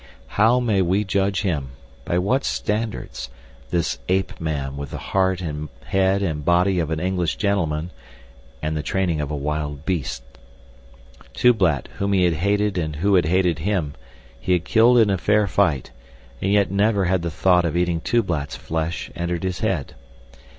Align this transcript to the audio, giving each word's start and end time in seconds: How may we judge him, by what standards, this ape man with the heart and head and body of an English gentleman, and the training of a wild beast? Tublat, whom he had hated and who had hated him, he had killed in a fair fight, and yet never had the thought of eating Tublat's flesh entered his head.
How 0.29 0.59
may 0.59 0.81
we 0.81 1.03
judge 1.03 1.41
him, 1.43 1.73
by 2.05 2.17
what 2.17 2.43
standards, 2.43 3.29
this 3.69 3.99
ape 4.09 4.39
man 4.41 4.75
with 4.75 4.89
the 4.89 4.97
heart 4.97 5.41
and 5.41 5.69
head 5.85 6.23
and 6.23 6.43
body 6.43 6.79
of 6.79 6.89
an 6.89 6.99
English 6.99 7.35
gentleman, 7.35 7.91
and 8.63 8.75
the 8.75 8.81
training 8.81 9.21
of 9.21 9.29
a 9.29 9.35
wild 9.35 9.85
beast? 9.85 10.23
Tublat, 11.35 11.87
whom 11.99 12.13
he 12.13 12.23
had 12.23 12.33
hated 12.33 12.79
and 12.79 12.95
who 12.95 13.13
had 13.13 13.25
hated 13.25 13.59
him, 13.59 13.93
he 14.39 14.53
had 14.53 14.65
killed 14.65 14.97
in 14.97 15.11
a 15.11 15.19
fair 15.19 15.45
fight, 15.45 15.91
and 16.41 16.51
yet 16.51 16.71
never 16.71 17.05
had 17.05 17.21
the 17.21 17.29
thought 17.29 17.63
of 17.63 17.77
eating 17.77 18.01
Tublat's 18.01 18.55
flesh 18.55 19.11
entered 19.15 19.43
his 19.43 19.59
head. 19.59 19.93